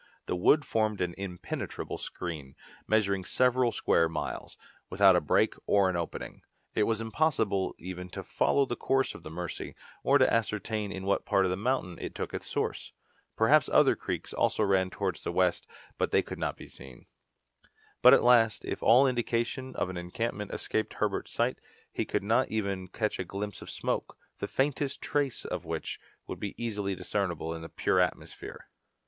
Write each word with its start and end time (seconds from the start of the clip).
The 0.25 0.35
wood 0.35 0.65
formed 0.65 0.99
an 0.99 1.13
impenetrable 1.15 1.99
screen, 1.99 2.55
measuring 2.87 3.23
several 3.23 3.71
square 3.71 4.09
miles, 4.09 4.57
without 4.89 5.15
a 5.15 5.21
break 5.21 5.53
or 5.67 5.91
an 5.91 5.95
opening. 5.95 6.41
It 6.73 6.85
was 6.85 7.01
impossible 7.01 7.75
even 7.77 8.09
to 8.09 8.23
follow 8.23 8.65
the 8.65 8.75
course 8.75 9.13
of 9.13 9.21
the 9.21 9.29
Mercy, 9.29 9.75
or 10.01 10.17
to 10.17 10.33
ascertain 10.33 10.91
in 10.91 11.05
what 11.05 11.23
part 11.27 11.45
of 11.45 11.51
the 11.51 11.55
mountain 11.55 11.99
it 12.01 12.15
took 12.15 12.33
its 12.33 12.47
source. 12.47 12.93
Perhaps 13.37 13.69
other 13.69 13.95
creeks 13.95 14.33
also 14.33 14.63
ran 14.63 14.89
towards 14.89 15.23
the 15.23 15.31
west, 15.31 15.67
but 15.99 16.09
they 16.09 16.23
could 16.23 16.39
not 16.39 16.57
be 16.57 16.67
seen. 16.67 17.05
But 18.01 18.15
at 18.15 18.23
last, 18.23 18.65
if 18.65 18.81
all 18.81 19.05
indication 19.05 19.75
of 19.75 19.91
an 19.91 19.97
encampment 19.97 20.51
escaped 20.51 20.95
Herbert's 20.95 21.31
sight, 21.31 21.59
could 21.95 22.11
he 22.23 22.27
not 22.27 22.47
even 22.49 22.87
catch 22.87 23.19
a 23.19 23.23
glimpse 23.23 23.61
of 23.61 23.69
smoke, 23.69 24.17
the 24.39 24.47
faintest 24.47 24.99
trace 24.99 25.45
of 25.45 25.63
which 25.65 25.99
would 26.25 26.39
be 26.39 26.55
easily 26.57 26.95
discernible 26.95 27.53
in 27.53 27.61
the 27.61 27.69
pure 27.69 27.99
atmosphere? 27.99 28.67